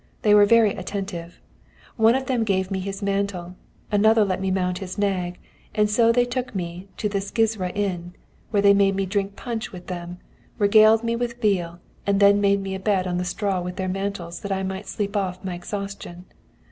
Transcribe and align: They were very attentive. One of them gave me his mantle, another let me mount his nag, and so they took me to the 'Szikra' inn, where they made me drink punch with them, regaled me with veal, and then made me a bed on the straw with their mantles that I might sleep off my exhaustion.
They 0.23 0.33
were 0.33 0.47
very 0.47 0.71
attentive. 0.73 1.39
One 1.95 2.15
of 2.15 2.25
them 2.25 2.43
gave 2.43 2.71
me 2.71 2.79
his 2.79 3.03
mantle, 3.03 3.55
another 3.91 4.25
let 4.25 4.41
me 4.41 4.49
mount 4.49 4.79
his 4.79 4.97
nag, 4.97 5.37
and 5.75 5.91
so 5.91 6.11
they 6.11 6.25
took 6.25 6.55
me 6.55 6.87
to 6.97 7.07
the 7.07 7.19
'Szikra' 7.19 7.69
inn, 7.75 8.15
where 8.49 8.63
they 8.63 8.73
made 8.73 8.95
me 8.95 9.05
drink 9.05 9.35
punch 9.35 9.71
with 9.71 9.85
them, 9.85 10.17
regaled 10.57 11.03
me 11.03 11.15
with 11.15 11.39
veal, 11.39 11.79
and 12.07 12.19
then 12.19 12.41
made 12.41 12.61
me 12.61 12.73
a 12.73 12.79
bed 12.79 13.05
on 13.05 13.19
the 13.19 13.23
straw 13.25 13.61
with 13.61 13.75
their 13.75 13.87
mantles 13.87 14.39
that 14.39 14.51
I 14.51 14.63
might 14.63 14.87
sleep 14.87 15.15
off 15.15 15.43
my 15.45 15.53
exhaustion. 15.53 16.25